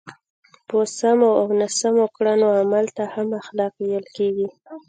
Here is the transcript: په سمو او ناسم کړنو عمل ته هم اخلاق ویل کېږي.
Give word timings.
په 0.67 0.77
سمو 0.99 1.29
او 1.41 1.47
ناسم 1.59 1.95
کړنو 2.15 2.47
عمل 2.61 2.85
ته 2.95 3.03
هم 3.13 3.27
اخلاق 3.41 3.73
ویل 3.81 4.05
کېږي. 4.15 4.47